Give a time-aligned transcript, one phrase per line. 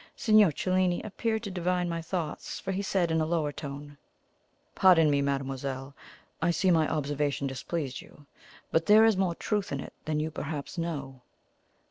[0.15, 3.99] Signor Cellini appeared to divine my thoughts, for he said in a lower tone:
[4.73, 5.93] "Pardon me, mademoiselle;
[6.41, 8.25] I see my observation displeased you;
[8.71, 11.21] but there is more truth in it than you perhaps know."